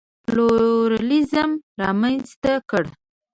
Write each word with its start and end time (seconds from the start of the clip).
پلورالېزم 0.25 1.51
رامنځته 1.81 2.53
کړ. 2.69 2.83